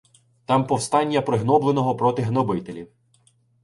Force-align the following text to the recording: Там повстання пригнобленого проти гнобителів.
Там 0.45 0.67
повстання 0.67 1.21
пригнобленого 1.21 1.95
проти 1.95 2.21
гнобителів. 2.21 2.91